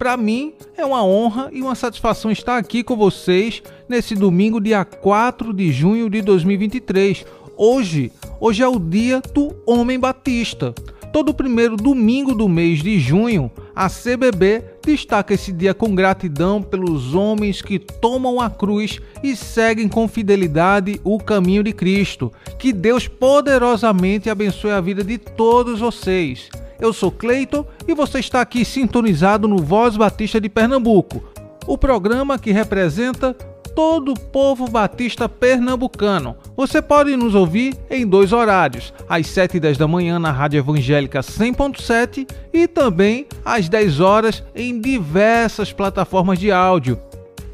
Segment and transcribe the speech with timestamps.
[0.00, 4.82] Para mim é uma honra e uma satisfação estar aqui com vocês nesse domingo, dia
[4.82, 7.26] 4 de junho de 2023.
[7.54, 8.10] Hoje,
[8.40, 10.74] hoje é o dia do Homem Batista.
[11.12, 17.14] Todo primeiro domingo do mês de junho, a CBB destaca esse dia com gratidão pelos
[17.14, 22.32] homens que tomam a cruz e seguem com fidelidade o caminho de Cristo.
[22.58, 26.48] Que Deus poderosamente abençoe a vida de todos vocês.
[26.80, 31.22] Eu sou Cleiton e você está aqui sintonizado no Voz Batista de Pernambuco,
[31.66, 33.36] o programa que representa
[33.74, 36.36] todo o povo batista pernambucano.
[36.56, 40.58] Você pode nos ouvir em dois horários, às 7 e 10 da manhã na Rádio
[40.58, 47.00] Evangélica 100.7 e também às 10 horas em diversas plataformas de áudio.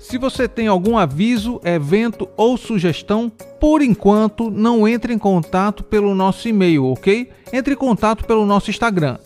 [0.09, 6.15] Se você tem algum aviso, evento ou sugestão, por enquanto não entre em contato pelo
[6.15, 7.29] nosso e-mail, ok?
[7.53, 9.19] Entre em contato pelo nosso Instagram,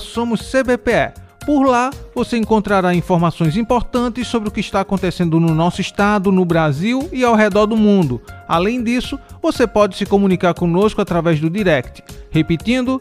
[0.00, 1.12] SomosCBPE.
[1.46, 6.44] Por lá você encontrará informações importantes sobre o que está acontecendo no nosso estado, no
[6.44, 8.20] Brasil e ao redor do mundo.
[8.48, 13.00] Além disso, você pode se comunicar conosco através do direct, repetindo,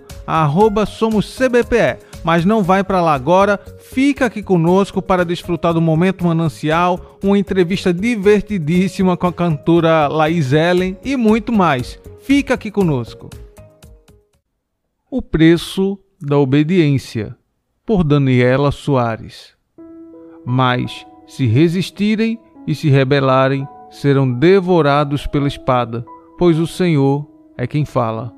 [0.86, 3.59] SomosCBPE mas não vai para lá agora.
[3.79, 10.53] Fica aqui conosco para desfrutar do momento manancial, uma entrevista divertidíssima com a cantora Laís
[10.53, 11.99] Ellen e muito mais.
[12.21, 13.30] Fica aqui conosco.
[15.11, 17.35] O preço da obediência,
[17.85, 19.53] por Daniela Soares.
[20.45, 26.05] Mas, se resistirem e se rebelarem, serão devorados pela espada,
[26.37, 28.33] pois o Senhor é quem fala.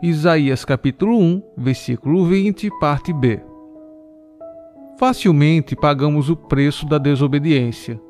[0.00, 3.40] Isaías capítulo 1, versículo 20, parte B.
[4.96, 8.00] Facilmente pagamos o preço da desobediência.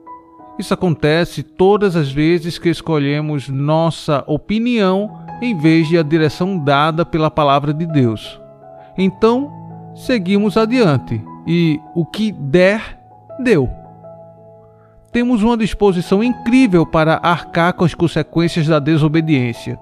[0.59, 7.07] Isso acontece todas as vezes que escolhemos nossa opinião em vez de a direção dada
[7.07, 8.39] pela palavra de Deus.
[8.99, 9.51] Então,
[9.95, 13.01] seguimos adiante e o que der,
[13.41, 13.67] deu.
[15.11, 19.81] Temos uma disposição incrível para arcar com as consequências da desobediência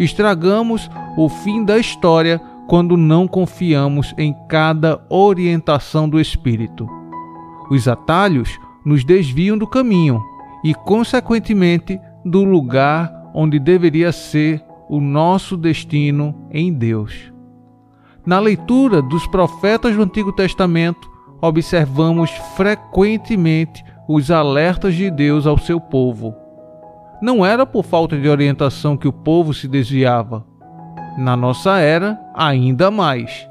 [0.00, 6.88] estragamos o fim da história quando não confiamos em cada orientação do Espírito.
[7.70, 10.22] Os atalhos nos desviam do caminho
[10.64, 17.30] e, consequentemente, do lugar onde deveria ser o nosso destino em Deus.
[18.24, 21.10] Na leitura dos profetas do Antigo Testamento,
[21.42, 26.34] observamos frequentemente os alertas de Deus ao seu povo
[27.20, 30.44] não era por falta de orientação que o povo se desviava.
[31.18, 33.48] Na nossa era, ainda mais.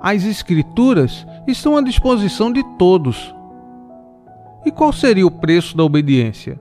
[0.00, 3.34] As Escrituras estão à disposição de todos.
[4.64, 6.60] E qual seria o preço da obediência?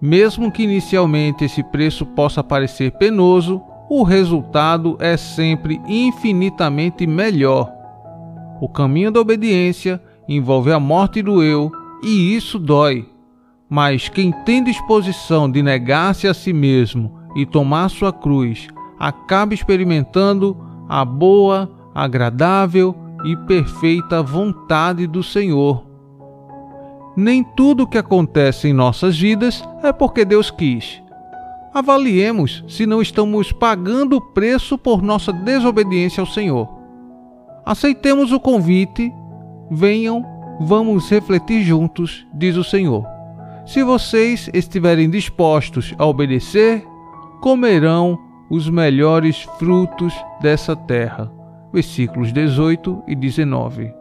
[0.00, 7.72] Mesmo que inicialmente esse preço possa parecer penoso, o resultado é sempre infinitamente melhor.
[8.60, 11.72] O caminho da obediência envolve a morte do eu,
[12.02, 13.08] e isso dói.
[13.68, 18.68] Mas quem tem disposição de negar-se a si mesmo e tomar sua cruz,
[18.98, 20.56] acaba experimentando
[20.88, 25.84] a boa, agradável e perfeita vontade do Senhor.
[27.16, 31.02] Nem tudo o que acontece em nossas vidas é porque Deus quis.
[31.74, 36.68] Avaliemos se não estamos pagando o preço por nossa desobediência ao Senhor.
[37.66, 39.12] Aceitemos o convite,
[39.70, 40.24] venham,
[40.60, 43.17] vamos refletir juntos, diz o Senhor.
[43.68, 46.82] Se vocês estiverem dispostos a obedecer,
[47.42, 48.18] comerão
[48.48, 51.30] os melhores frutos dessa terra.
[51.70, 53.92] Versículos 18 e 19.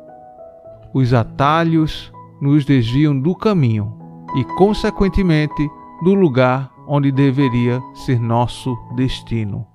[0.93, 3.93] Os atalhos nos desviam do caminho
[4.37, 5.67] e, consequentemente,
[6.01, 9.67] do lugar onde deveria ser nosso destino.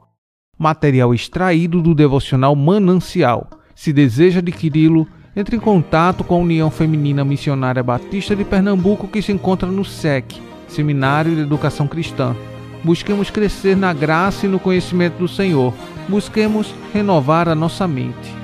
[0.58, 3.46] Material extraído do devocional Manancial.
[3.74, 9.22] Se deseja adquiri-lo, entre em contato com a União Feminina Missionária Batista de Pernambuco, que
[9.22, 12.36] se encontra no SEC, Seminário de Educação Cristã.
[12.84, 15.72] Busquemos crescer na graça e no conhecimento do Senhor.
[16.08, 18.41] Busquemos renovar a nossa mente.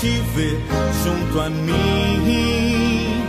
[0.00, 0.58] Te ver
[1.02, 3.22] junto a mim.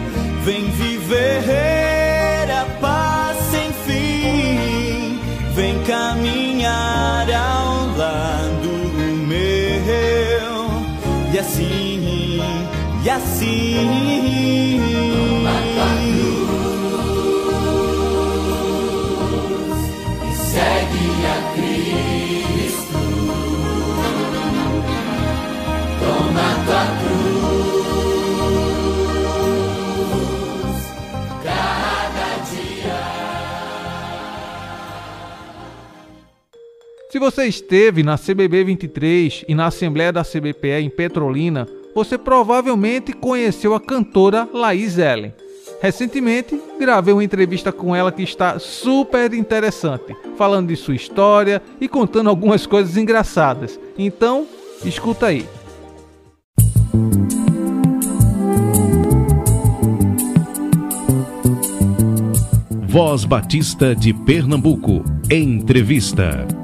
[0.44, 5.20] Vem viver a paz sem fim.
[5.56, 8.70] Vem caminhar ao lado
[11.32, 12.42] e assim,
[13.04, 14.29] e assim.
[37.30, 43.76] Você esteve na CBB 23 e na Assembleia da CBPE em Petrolina, você provavelmente conheceu
[43.76, 45.32] a cantora Laís Ellen.
[45.80, 51.88] Recentemente, gravei uma entrevista com ela que está super interessante, falando de sua história e
[51.88, 53.80] contando algumas coisas engraçadas.
[53.96, 54.48] Então,
[54.84, 55.46] escuta aí.
[62.88, 65.04] Voz Batista de Pernambuco.
[65.30, 66.59] Entrevista.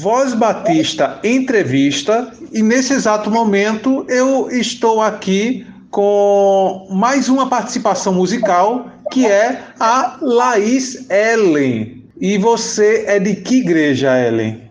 [0.00, 8.86] Voz Batista Entrevista e nesse exato momento eu estou aqui com mais uma participação musical
[9.12, 12.08] que é a Laís Ellen.
[12.18, 14.70] E você é de que igreja, Ellen?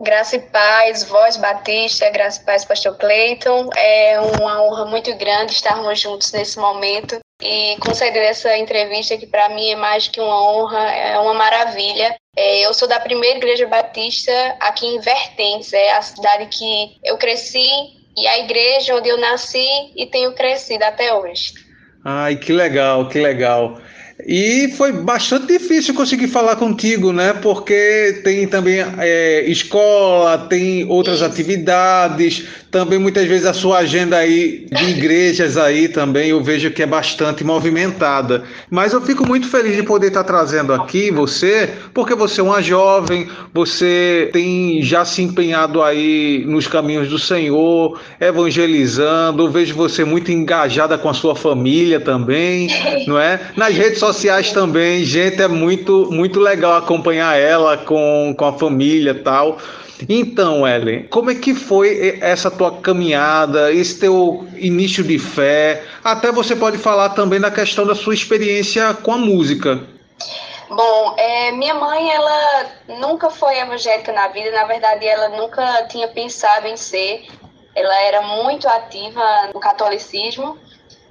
[0.00, 3.68] Graça e paz, Voz Batista, Graça e paz, Pastor Cleiton.
[3.76, 9.48] É uma honra muito grande estarmos juntos nesse momento e conceder essa entrevista que para
[9.48, 12.14] mim é mais que uma honra, é uma maravilha.
[12.36, 17.16] É, eu sou da primeira igreja batista aqui em Vertentes, é a cidade que eu
[17.16, 17.66] cresci
[18.16, 19.66] e a igreja onde eu nasci
[19.96, 21.54] e tenho crescido até hoje.
[22.04, 23.80] Ai, que legal, que legal.
[24.26, 27.32] E foi bastante difícil conseguir falar contigo, né?
[27.32, 31.24] Porque tem também é, escola, tem outras Isso.
[31.24, 36.82] atividades, também muitas vezes a sua agenda aí de igrejas aí também eu vejo que
[36.82, 38.44] é bastante movimentada.
[38.70, 42.62] Mas eu fico muito feliz de poder estar trazendo aqui você, porque você é uma
[42.62, 50.04] jovem, você tem já se empenhado aí nos caminhos do Senhor, evangelizando, eu vejo você
[50.04, 52.68] muito engajada com a sua família também,
[53.06, 53.40] não é?
[53.56, 59.10] Nas redes sociais também, gente, é muito muito legal acompanhar ela com, com a família
[59.10, 59.58] e tal.
[60.08, 65.84] Então, Ellen, como é que foi essa tua caminhada, esse teu início de fé?
[66.02, 69.80] Até você pode falar também da questão da sua experiência com a música.
[70.68, 72.66] Bom, é, minha mãe, ela
[73.00, 77.26] nunca foi evangélica na vida, na verdade, ela nunca tinha pensado em ser.
[77.74, 80.56] Ela era muito ativa no catolicismo,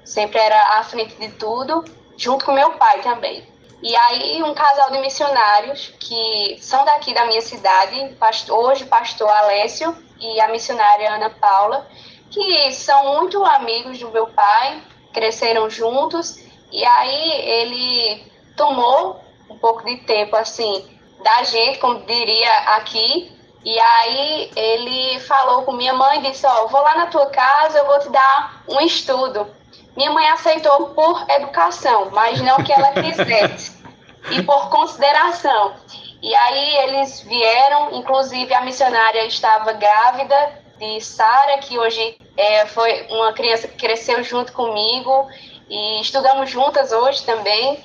[0.05, 1.83] sempre era à frente de tudo,
[2.17, 3.48] junto com meu pai também.
[3.81, 8.15] E aí um casal de missionários que são daqui da minha cidade,
[8.49, 11.87] hoje pastor Alessio e a missionária Ana Paula,
[12.29, 14.81] que são muito amigos do meu pai,
[15.13, 16.39] cresceram juntos,
[16.71, 23.31] e aí ele tomou um pouco de tempo assim da gente, como diria aqui,
[23.63, 27.79] e aí ele falou com minha mãe disse, ó, oh, vou lá na tua casa,
[27.79, 29.47] eu vou te dar um estudo.
[29.95, 33.83] Minha mãe aceitou por educação, mas não que ela quisesse,
[34.31, 35.73] e por consideração.
[36.21, 43.07] E aí eles vieram, inclusive a missionária estava grávida de Sara, que hoje é, foi
[43.09, 45.27] uma criança que cresceu junto comigo
[45.69, 47.83] e estudamos juntas hoje também.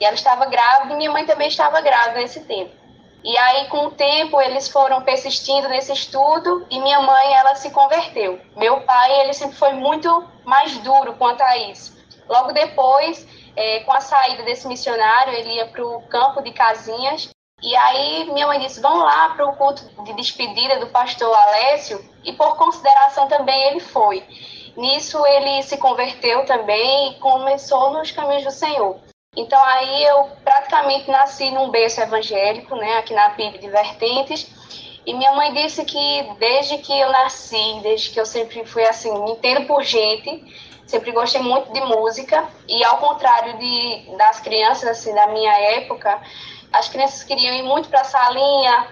[0.00, 2.83] E ela estava grávida e minha mãe também estava grávida nesse tempo.
[3.24, 7.70] E aí, com o tempo, eles foram persistindo nesse estudo e minha mãe, ela se
[7.70, 8.38] converteu.
[8.54, 11.96] Meu pai, ele sempre foi muito mais duro quanto a isso.
[12.28, 13.26] Logo depois,
[13.56, 17.30] é, com a saída desse missionário, ele ia para o campo de Casinhas.
[17.62, 22.04] E aí, minha mãe disse: vamos lá para o culto de despedida do pastor Alessio.
[22.24, 24.22] E por consideração também ele foi.
[24.76, 29.00] Nisso, ele se converteu também e começou nos caminhos do Senhor.
[29.36, 34.48] Então aí eu praticamente nasci num berço evangélico, né, aqui na PIB de Vertentes,
[35.06, 39.12] e minha mãe disse que desde que eu nasci, desde que eu sempre fui assim,
[39.22, 40.42] me entendo por gente,
[40.86, 42.48] sempre gostei muito de música.
[42.68, 46.20] E ao contrário de das crianças assim da minha época,
[46.74, 48.88] as crianças queriam ir muito para a salinha,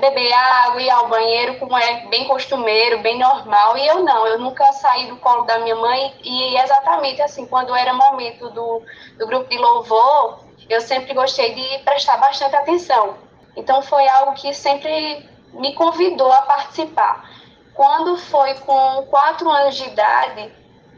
[0.00, 3.76] beber água, ir ao banheiro, como é bem costumeiro, bem normal.
[3.76, 6.14] E eu não, eu nunca saí do colo da minha mãe.
[6.22, 8.82] E exatamente assim, quando era momento do,
[9.18, 13.16] do grupo de louvor, eu sempre gostei de prestar bastante atenção.
[13.56, 17.28] Então foi algo que sempre me convidou a participar.
[17.74, 20.52] Quando foi com quatro anos de idade,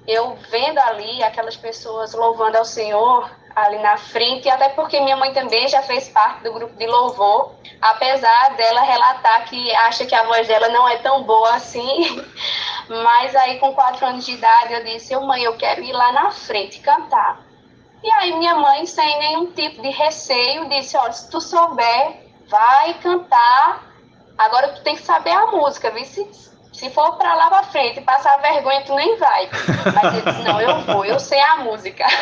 [0.07, 5.33] eu vendo ali aquelas pessoas louvando ao Senhor, ali na frente, até porque minha mãe
[5.33, 10.25] também já fez parte do grupo de louvor, apesar dela relatar que acha que a
[10.25, 12.23] voz dela não é tão boa assim.
[12.87, 16.31] Mas aí, com quatro anos de idade, eu disse: Mãe, eu quero ir lá na
[16.31, 17.41] frente cantar.
[18.05, 22.95] E aí, minha mãe, sem nenhum tipo de receio, disse: Olha, se tu souber, vai
[22.95, 23.85] cantar.
[24.37, 26.05] Agora tu tem que saber a música, viu?
[26.77, 29.49] Se, for para lá para frente, passar vergonha, tu nem vai.
[29.95, 32.05] Mas ele disse, não, eu vou, eu sei a música.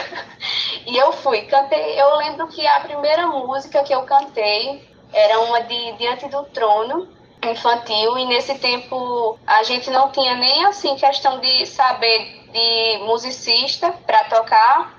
[0.87, 5.63] E eu fui, cantei, eu lembro que a primeira música que eu cantei era uma
[5.63, 7.09] de Diante do Trono,
[7.43, 13.93] infantil, e nesse tempo a gente não tinha nem assim questão de saber de musicista
[14.07, 14.95] para tocar,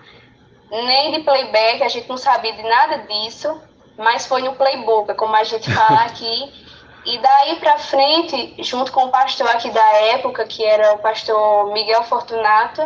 [0.71, 3.61] nem de playback, a gente não sabia de nada disso,
[3.97, 6.64] mas foi no playbook, como a gente fala aqui.
[7.05, 11.71] E daí para frente, junto com o pastor aqui da época, que era o pastor
[11.71, 12.81] Miguel Fortunato,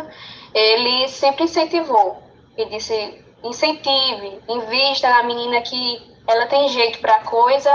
[0.52, 2.22] ele sempre incentivou.
[2.56, 7.72] Ele disse: incentive, invista na menina que ela tem jeito para coisa.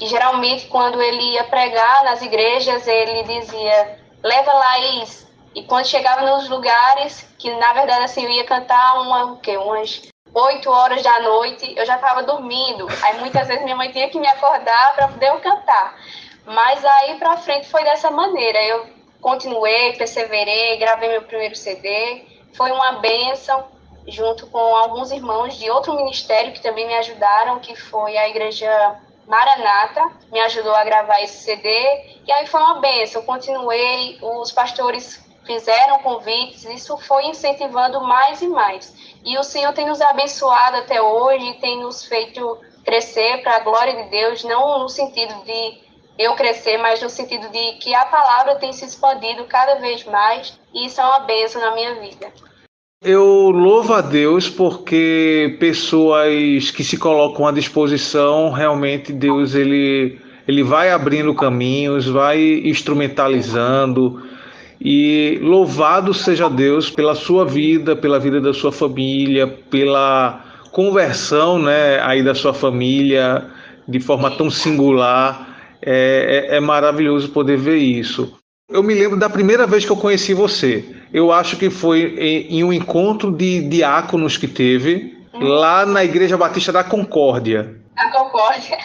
[0.00, 5.24] E geralmente, quando ele ia pregar nas igrejas, ele dizia: leva Laís.
[5.54, 9.56] E quando chegava nos lugares, que na verdade assim, eu ia cantar uma, o quê?
[9.56, 10.02] umas
[10.38, 12.86] 8 horas da noite, eu já estava dormindo.
[13.02, 15.96] Aí muitas vezes minha mãe tinha que me acordar para poder eu cantar.
[16.44, 18.62] Mas aí para frente foi dessa maneira.
[18.62, 18.86] Eu
[19.18, 22.26] continuei, perseverei, gravei meu primeiro CD.
[22.52, 23.64] Foi uma benção,
[24.06, 29.00] junto com alguns irmãos de outro ministério que também me ajudaram, que foi a igreja
[29.26, 31.68] Maranata, me ajudou a gravar esse CD.
[32.26, 33.22] E aí foi uma benção.
[33.22, 38.92] Continuei, os pastores fizeram convites, isso foi incentivando mais e mais.
[39.24, 44.04] E o Senhor tem nos abençoado até hoje, tem nos feito crescer para a glória
[44.04, 45.86] de Deus, não no sentido de
[46.18, 50.58] eu crescer, mas no sentido de que a palavra tem se expandido cada vez mais,
[50.72, 52.32] e isso é uma bênção na minha vida.
[53.02, 60.62] Eu louvo a Deus porque pessoas que se colocam à disposição, realmente Deus ele, ele
[60.62, 64.25] vai abrindo caminhos, vai instrumentalizando,
[64.80, 72.00] e louvado seja Deus pela sua vida, pela vida da sua família, pela conversão né,
[72.02, 73.46] aí da sua família
[73.88, 75.54] de forma tão singular.
[75.82, 78.36] É, é, é maravilhoso poder ver isso.
[78.68, 80.84] Eu me lembro da primeira vez que eu conheci você.
[81.12, 86.36] Eu acho que foi em, em um encontro de diáconos que teve lá na Igreja
[86.36, 87.76] Batista da Concórdia.
[87.96, 88.76] A Concórdia.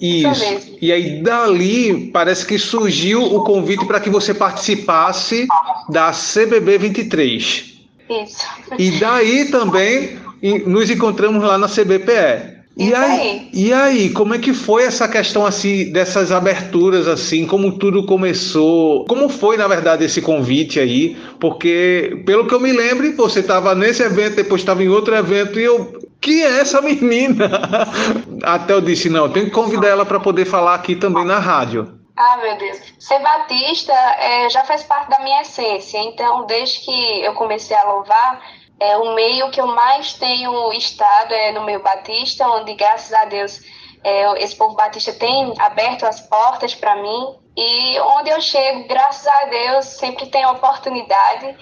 [0.00, 0.78] Isso.
[0.80, 5.46] E aí dali parece que surgiu o convite para que você participasse
[5.90, 7.74] da CBB 23.
[8.08, 8.46] Isso.
[8.78, 10.18] E daí também
[10.66, 12.60] nos encontramos lá na CBPE.
[12.76, 17.72] E aí, e aí, como é que foi essa questão assim dessas aberturas assim, como
[17.72, 19.04] tudo começou?
[19.04, 21.14] Como foi na verdade esse convite aí?
[21.38, 25.60] Porque pelo que eu me lembro, você estava nesse evento, depois estava em outro evento
[25.60, 27.50] e eu que é essa menina?
[28.44, 31.98] Até eu disse não, tenho que convidar ela para poder falar aqui também na rádio.
[32.16, 32.78] Ah, meu Deus.
[32.98, 35.98] Ser batista é, já faz parte da minha essência.
[35.98, 38.42] Então, desde que eu comecei a louvar,
[38.78, 43.24] é, o meio que eu mais tenho estado é no meio batista, onde, graças a
[43.24, 43.60] Deus,
[44.04, 47.38] é, esse povo batista tem aberto as portas para mim.
[47.56, 51.56] E onde eu chego, graças a Deus, sempre tem oportunidade.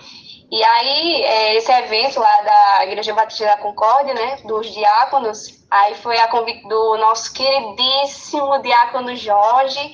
[0.50, 5.94] E aí, é, esse evento lá da Igreja Batista da Concórdia, né, dos diáconos, aí
[5.96, 9.92] foi a convite do nosso queridíssimo diácono Jorge,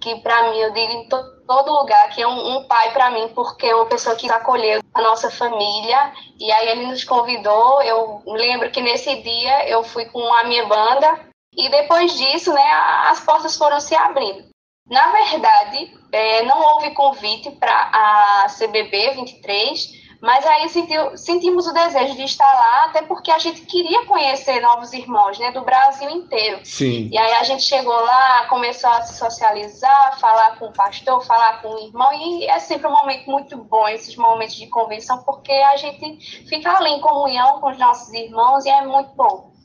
[0.00, 3.10] que para mim, eu digo em to todo lugar, que é um, um pai para
[3.10, 6.12] mim, porque é uma pessoa que acolheu a nossa família.
[6.38, 7.80] E aí ele nos convidou.
[7.82, 11.26] Eu lembro que nesse dia eu fui com a minha banda.
[11.56, 12.70] E depois disso, né,
[13.06, 14.44] as portas foram se abrindo.
[14.90, 21.72] Na verdade, é, não houve convite para a CBB 23, mas aí sentiu, sentimos o
[21.72, 26.10] desejo de estar lá, até porque a gente queria conhecer novos irmãos, né, do Brasil
[26.10, 26.60] inteiro.
[26.64, 27.08] Sim.
[27.12, 31.62] E aí a gente chegou lá, começou a se socializar, falar com o pastor, falar
[31.62, 35.52] com o irmão, e é sempre um momento muito bom, esses momentos de convenção, porque
[35.52, 39.57] a gente fica ali em comunhão com os nossos irmãos e é muito bom.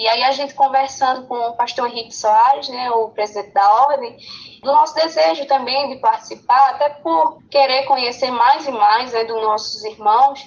[0.00, 4.16] E aí a gente conversando com o pastor Henrique Soares, né, o presidente da ordem,
[4.62, 9.42] do nosso desejo também de participar, até por querer conhecer mais e mais né, dos
[9.42, 10.40] nossos irmãos.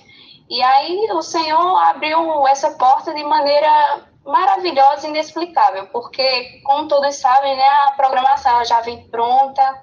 [0.49, 7.15] E aí o Senhor abriu essa porta de maneira maravilhosa e inexplicável, porque, como todos
[7.17, 9.81] sabem, né, a programação já vem pronta,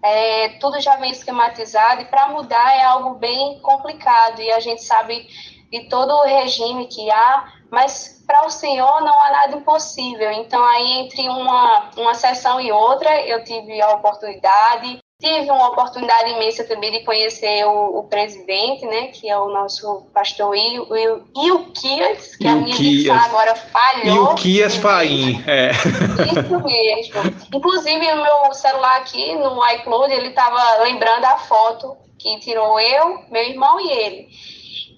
[0.00, 4.84] é, tudo já vem esquematizado, e para mudar é algo bem complicado, e a gente
[4.84, 5.26] sabe
[5.72, 10.30] de todo o regime que há, mas para o Senhor não há nada impossível.
[10.32, 16.30] Então, aí, entre uma, uma sessão e outra, eu tive a oportunidade Tive uma oportunidade
[16.30, 22.46] imensa também de conhecer o, o presidente, né, que é o nosso pastor Ilquias, que
[22.46, 24.30] a minha dicção agora falhou.
[24.30, 25.72] Ilquias Paim, é.
[25.72, 27.48] Isso mesmo.
[27.52, 33.24] Inclusive, o meu celular aqui, no iCloud, ele estava lembrando a foto que tirou eu,
[33.28, 34.28] meu irmão e ele.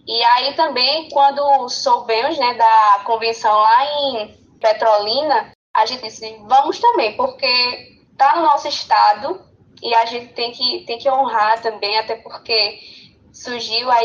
[0.07, 6.79] E aí também, quando soubemos, né, da convenção lá em Petrolina, a gente disse, vamos
[6.79, 9.41] também, porque tá no nosso estado,
[9.83, 12.79] e a gente tem que, tem que honrar também, até porque
[13.33, 13.97] surgiu a,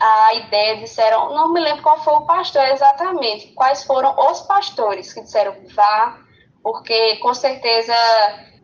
[0.00, 5.12] a ideia, disseram, não me lembro qual foi o pastor exatamente, quais foram os pastores
[5.12, 6.18] que disseram vá,
[6.62, 7.94] porque com certeza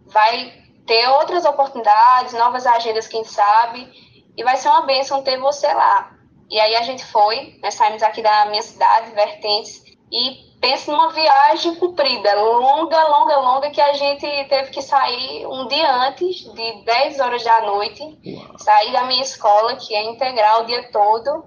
[0.07, 0.53] vai
[0.87, 3.89] ter outras oportunidades, novas agendas, quem sabe,
[4.37, 6.16] e vai ser uma bênção ter você lá.
[6.51, 11.11] E aí a gente foi, nós saímos aqui da minha cidade, Vertentes, e pense numa
[11.11, 16.85] viagem comprida, longa, longa, longa, que a gente teve que sair um dia antes, de
[16.85, 18.59] 10 horas da noite, Uau.
[18.59, 21.45] sair da minha escola, que é integral o dia todo.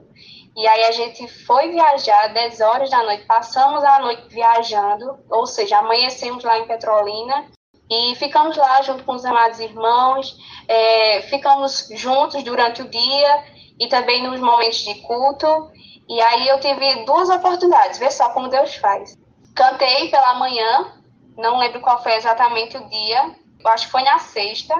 [0.55, 5.45] E aí a gente foi viajar 10 horas da noite, passamos a noite viajando, ou
[5.45, 7.47] seja, amanhecemos lá em Petrolina
[7.89, 10.37] e ficamos lá junto com os amados irmãos,
[10.67, 13.43] é, ficamos juntos durante o dia
[13.79, 15.71] e também nos momentos de culto.
[16.07, 19.17] E aí eu tive duas oportunidades, vê só como Deus faz.
[19.55, 20.93] Cantei pela manhã,
[21.37, 24.75] não lembro qual foi exatamente o dia, eu acho que foi na sexta,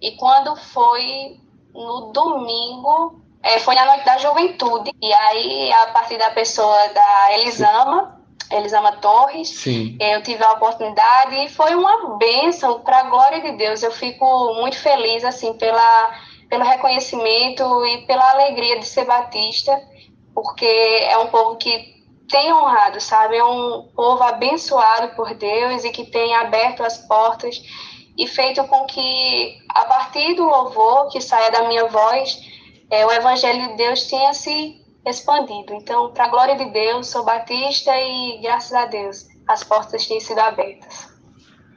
[0.00, 1.36] e quando foi
[1.72, 7.38] no domingo, é, foi na noite da juventude, e aí a partir da pessoa da
[7.38, 9.96] Elisama, Elisama Torres, Sim.
[9.98, 13.82] eu tive a oportunidade e foi uma bênção para a glória de Deus.
[13.82, 16.12] Eu fico muito feliz assim pela,
[16.52, 19.72] pelo reconhecimento e pela alegria de ser batista
[20.34, 21.94] porque é um povo que
[22.28, 23.38] tem honrado, sabe?
[23.38, 27.58] É um povo abençoado por Deus e que tem aberto as portas
[28.18, 32.38] e feito com que, a partir do louvor que saia da minha voz,
[32.90, 35.72] é, o Evangelho de Deus tenha se expandido.
[35.72, 40.20] Então, para a glória de Deus, sou batista e, graças a Deus, as portas têm
[40.20, 41.11] sido abertas.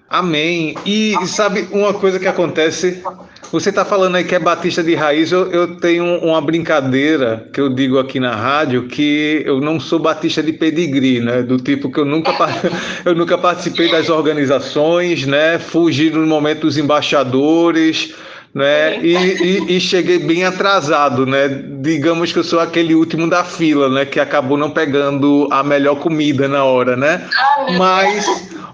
[0.09, 0.75] Amém.
[0.85, 3.03] E sabe uma coisa que acontece?
[3.51, 5.31] Você está falando aí que é batista de raiz.
[5.31, 9.99] Eu, eu, tenho uma brincadeira que eu digo aqui na rádio que eu não sou
[9.99, 11.41] batista de pedigree, né?
[11.41, 12.33] Do tipo que eu nunca,
[13.05, 15.57] eu nunca participei das organizações, né?
[15.57, 18.13] Fugi no momento dos embaixadores,
[18.53, 18.99] né?
[19.03, 21.47] E, e, e, cheguei bem atrasado, né?
[21.81, 24.05] Digamos que eu sou aquele último da fila, né?
[24.05, 27.27] Que acabou não pegando a melhor comida na hora, né?
[27.37, 28.25] Ah, Mas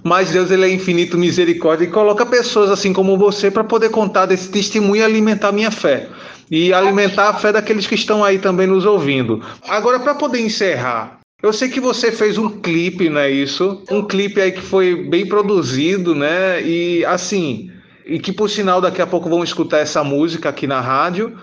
[0.03, 4.25] mas Deus ele é infinito misericórdia e coloca pessoas assim como você para poder contar
[4.25, 6.07] desse testemunho e alimentar minha fé.
[6.49, 9.41] E alimentar a fé daqueles que estão aí também nos ouvindo.
[9.69, 13.81] Agora, para poder encerrar, eu sei que você fez um clipe, não é isso?
[13.89, 16.61] Um clipe aí que foi bem produzido, né?
[16.61, 17.71] E assim,
[18.05, 21.37] e que por sinal daqui a pouco vão escutar essa música aqui na rádio.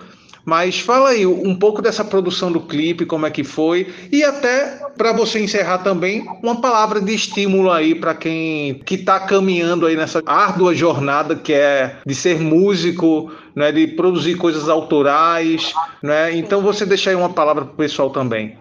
[0.49, 4.79] Mas fala aí um pouco dessa produção do clipe, como é que foi, e até
[4.97, 9.95] para você encerrar também, uma palavra de estímulo aí para quem que está caminhando aí
[9.95, 16.35] nessa árdua jornada que é de ser músico, né, de produzir coisas autorais, né?
[16.35, 18.57] Então você deixa aí uma palavra para o pessoal também.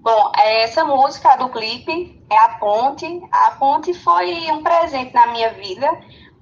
[0.00, 3.04] Bom, essa música do clipe é a Ponte.
[3.30, 5.90] A Ponte foi um presente na minha vida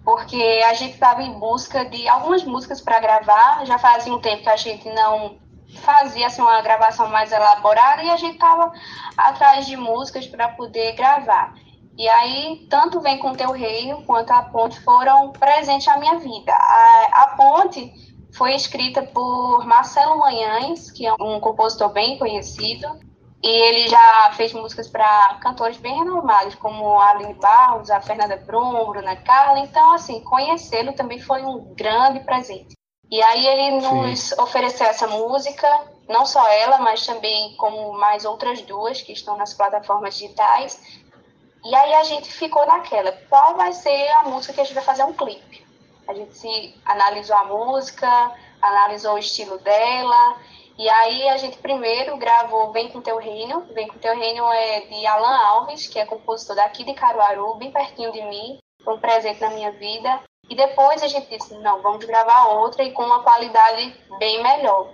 [0.07, 3.67] porque a gente estava em busca de algumas músicas para gravar.
[3.67, 5.37] Já fazia um tempo que a gente não
[5.81, 8.73] fazia assim, uma gravação mais elaborada e a gente estava
[9.17, 11.57] atrás de músicas para poder gravar.
[11.99, 16.53] E aí, tanto Vem com Teu Reino quanto A Ponte foram presentes na minha vida.
[16.53, 17.93] A, a Ponte
[18.33, 22.87] foi escrita por Marcelo Manhães, que é um compositor bem conhecido,
[23.47, 28.37] e ele já fez músicas para cantores bem renomados, como a Aline Barros, a Fernanda
[28.39, 29.61] Brum, Bruna Carla.
[29.61, 32.75] Então, assim, conhecê-lo também foi um grande presente.
[33.09, 34.43] E aí ele nos Sim.
[34.43, 35.69] ofereceu essa música,
[36.09, 41.01] não só ela, mas também como mais outras duas que estão nas plataformas digitais.
[41.65, 44.83] E aí a gente ficou naquela, qual vai ser a música que a gente vai
[44.83, 45.65] fazer um clipe?
[46.09, 48.09] A gente se analisou a música,
[48.61, 50.37] analisou o estilo dela,
[50.79, 53.67] E aí a gente primeiro gravou Vem com Teu Reino.
[53.73, 57.71] Vem com Teu Reino é de Alan Alves, que é compositor daqui de Caruaru, bem
[57.71, 58.59] pertinho de mim.
[58.85, 60.21] Foi um presente na minha vida.
[60.49, 64.89] E depois a gente disse, não, vamos gravar outra e com uma qualidade bem melhor.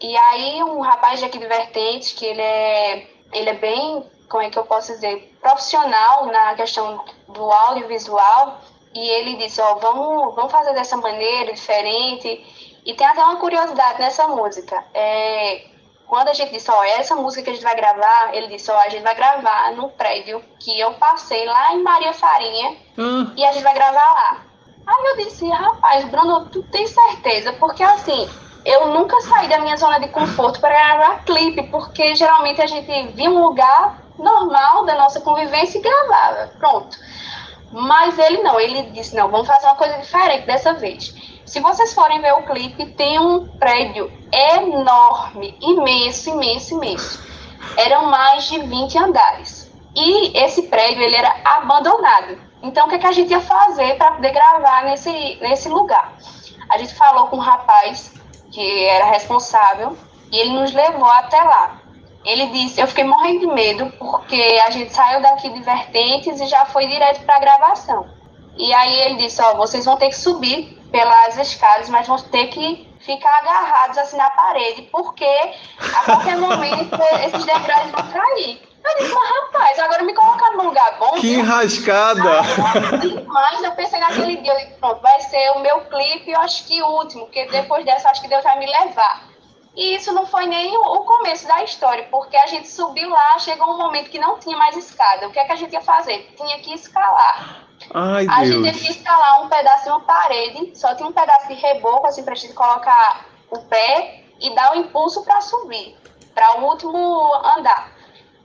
[0.00, 4.42] E aí um rapaz de aqui de Vertentes, que ele é, ele é bem, como
[4.42, 8.58] é que eu posso dizer, profissional na questão do audiovisual,
[8.94, 13.36] e ele disse, ó, oh, vamos, vamos fazer dessa maneira, diferente, e tem até uma
[13.36, 14.84] curiosidade nessa música.
[14.94, 15.64] É,
[16.06, 18.78] quando a gente disse, ó, essa música que a gente vai gravar, ele disse, ó,
[18.78, 23.32] a gente vai gravar no prédio que eu passei lá em Maria Farinha hum.
[23.36, 24.42] e a gente vai gravar lá.
[24.86, 27.52] Aí eu disse, rapaz, Bruno, tu tem certeza?
[27.52, 28.28] Porque assim,
[28.64, 33.12] eu nunca saí da minha zona de conforto para gravar clipe, porque geralmente a gente
[33.12, 36.50] via um lugar normal da nossa convivência e gravava.
[36.58, 36.98] Pronto.
[37.70, 41.14] Mas ele não, ele disse, não, vamos fazer uma coisa diferente dessa vez.
[41.50, 47.20] Se vocês forem ver o clipe, tem um prédio enorme, imenso, imenso, imenso.
[47.76, 49.68] Eram mais de 20 andares.
[49.96, 52.38] E esse prédio ele era abandonado.
[52.62, 55.10] Então, o que, é que a gente ia fazer para poder gravar nesse,
[55.40, 56.16] nesse lugar?
[56.68, 58.14] A gente falou com um rapaz
[58.52, 59.98] que era responsável
[60.30, 61.80] e ele nos levou até lá.
[62.24, 66.46] Ele disse: Eu fiquei morrendo de medo porque a gente saiu daqui de Vertentes e
[66.46, 68.06] já foi direto para a gravação.
[68.56, 72.48] E aí ele disse: Ó, vocês vão ter que subir pelas escadas, mas vão ter
[72.48, 75.26] que ficar agarrados assim na parede, porque
[75.78, 78.70] a qualquer momento esses degraus vão cair.
[78.82, 81.12] Eu disse, mas rapaz, agora me colocar num lugar bom.
[81.20, 82.40] Que enrascada!
[83.26, 86.66] Mas eu pensei naquele dia, eu disse, pronto, vai ser o meu clipe, eu acho
[86.66, 89.28] que o último, porque depois dessa acho que Deus vai me levar.
[89.76, 93.72] E isso não foi nem o começo da história, porque a gente subiu lá, chegou
[93.72, 95.28] um momento que não tinha mais escada.
[95.28, 96.32] O que é que a gente ia fazer?
[96.36, 97.69] Tinha que escalar.
[97.92, 98.48] Ai, a Deus.
[98.48, 102.06] gente teve que escalar um pedaço de uma parede, só tinha um pedaço de reboco,
[102.06, 105.96] assim, pra gente colocar o pé e dar o um impulso para subir,
[106.34, 107.92] para o último andar.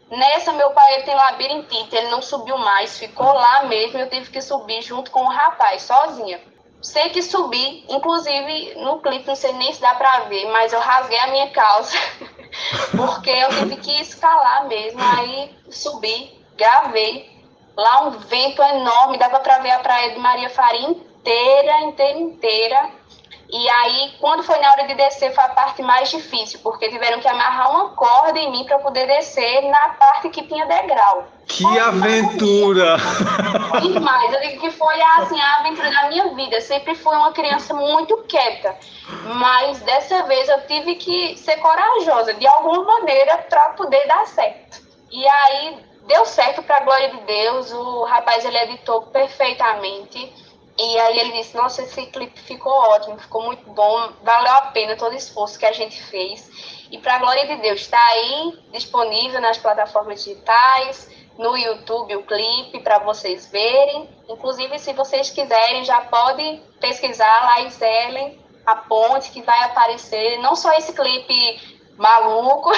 [0.09, 4.29] Nessa, meu pai ele tem labirintite, ele não subiu mais, ficou lá mesmo, eu tive
[4.29, 6.39] que subir junto com o rapaz, sozinha.
[6.81, 10.79] Sei que subi, inclusive no clipe, não sei nem se dá pra ver, mas eu
[10.79, 11.97] rasguei a minha calça,
[12.95, 17.34] porque eu tive que escalar mesmo, aí subi, gravei,
[17.77, 22.89] Lá um vento enorme, dava para ver a praia de Maria Faria inteira, inteira, inteira.
[23.47, 27.19] E aí, quando foi na hora de descer, foi a parte mais difícil, porque tiveram
[27.19, 31.27] que amarrar uma corda em mim para poder descer na parte que tinha degrau.
[31.47, 32.97] Que foi aventura!
[33.81, 36.55] Demais, eu digo que foi assim, a aventura da minha vida.
[36.55, 38.75] Eu sempre fui uma criança muito quieta,
[39.35, 44.81] mas dessa vez eu tive que ser corajosa, de alguma maneira, para poder dar certo.
[45.11, 47.71] E aí, deu certo para a glória de Deus.
[47.71, 50.33] O rapaz ele editou perfeitamente.
[50.77, 54.97] E aí ele disse: Nossa, esse clipe ficou ótimo, ficou muito bom, valeu a pena
[54.97, 56.49] todo o esforço que a gente fez.
[56.91, 62.23] E para a glória de Deus, está aí disponível nas plataformas digitais, no YouTube o
[62.23, 64.09] clipe para vocês verem.
[64.29, 70.39] Inclusive, se vocês quiserem, já pode pesquisar lá em Ellen, a ponte que vai aparecer.
[70.39, 72.71] Não só esse clipe maluco,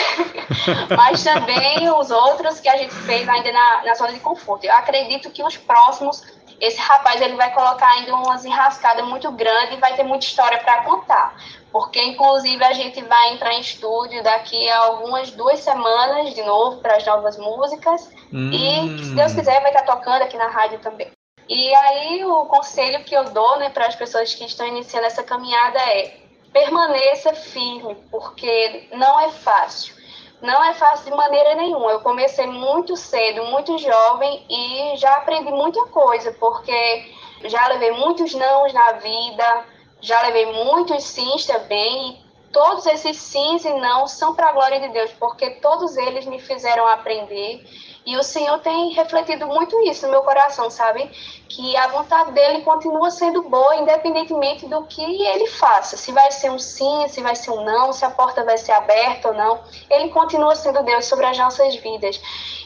[0.96, 4.66] mas também os outros que a gente fez ainda na, na zona de conforto.
[4.66, 6.24] Eu acredito que os próximos,
[6.60, 10.60] esse rapaz ele vai colocar ainda umas enrascadas muito grandes e vai ter muita história
[10.60, 11.36] para contar.
[11.72, 16.78] Porque, inclusive, a gente vai entrar em estúdio daqui a algumas duas semanas de novo
[16.78, 18.10] para as novas músicas.
[18.34, 18.50] Hum.
[18.52, 21.12] E, se Deus quiser, vai estar tocando aqui na rádio também.
[21.50, 25.24] E aí, o conselho que eu dou né, para as pessoas que estão iniciando essa
[25.24, 29.96] caminhada é permaneça firme, porque não é fácil.
[30.42, 31.92] Não é fácil de maneira nenhuma.
[31.92, 37.12] Eu comecei muito cedo, muito jovem e já aprendi muita coisa, porque
[37.46, 39.66] já levei muitos nãos na vida,
[40.00, 42.12] já levei muitos sims também.
[42.12, 46.26] E todos esses sims e não são para a glória de Deus, porque todos eles
[46.26, 47.64] me fizeram aprender
[48.08, 51.12] e o Senhor tem refletido muito isso no meu coração, sabe?
[51.50, 55.98] Que a vontade dele continua sendo boa, independentemente do que ele faça.
[55.98, 58.72] Se vai ser um sim, se vai ser um não, se a porta vai ser
[58.72, 59.60] aberta ou não.
[59.90, 62.22] Ele continua sendo Deus sobre as nossas vidas.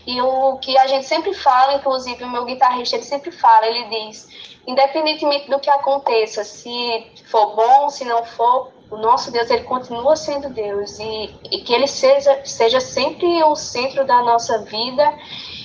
[0.05, 3.85] E o que a gente sempre fala, inclusive o meu guitarrista, ele sempre fala, ele
[3.85, 4.27] diz:
[4.67, 10.15] independentemente do que aconteça, se for bom, se não for, o nosso Deus ele continua
[10.17, 15.13] sendo Deus e, e, que ele seja, seja sempre o centro da nossa vida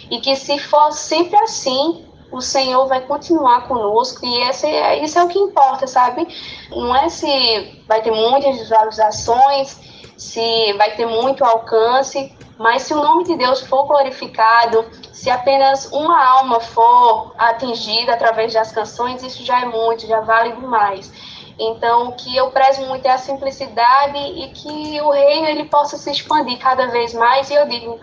[0.08, 5.18] e que se for sempre assim o Senhor vai continuar conosco e esse, é, isso
[5.18, 6.26] é o que importa, sabe?
[6.70, 9.78] Não é se vai ter muitas visualizações,
[10.16, 15.90] se vai ter muito alcance, mas se o nome de Deus for glorificado, se apenas
[15.92, 21.12] uma alma for atingida através das canções, isso já é muito, já vale demais.
[21.58, 25.96] Então, o que eu prezo muito é a simplicidade e que o reino ele possa
[25.96, 27.48] se expandir cada vez mais.
[27.50, 27.98] E eu digo,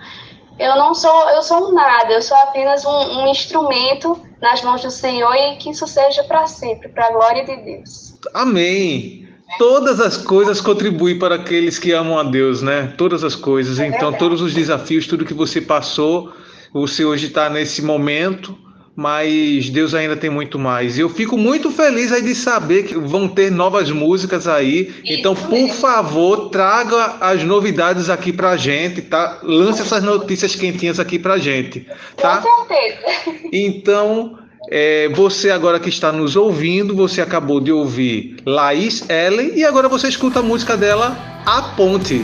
[0.58, 4.82] eu não sou, eu sou um nada, eu sou apenas um, um instrumento nas mãos
[4.82, 8.16] do Senhor e que isso seja para sempre, para a glória de Deus.
[8.34, 9.28] Amém.
[9.60, 12.92] Todas as coisas contribuem para aqueles que amam a Deus, né?
[12.98, 13.80] Todas as coisas.
[13.80, 16.34] É então, todos os desafios, tudo que você passou,
[16.74, 18.58] você hoje está nesse momento
[18.96, 20.98] mas Deus ainda tem muito mais.
[20.98, 24.94] E eu fico muito feliz aí de saber que vão ter novas músicas aí.
[25.04, 25.74] Isso então, por mesmo.
[25.74, 29.40] favor, traga as novidades aqui pra gente, tá?
[29.42, 32.38] Lance essas notícias quentinhas aqui pra gente, tá?
[32.38, 33.40] Com certeza.
[33.52, 34.38] Então,
[34.70, 39.90] é, você agora que está nos ouvindo, você acabou de ouvir Laís Ellen e agora
[39.90, 42.24] você escuta a música dela, A Ponte.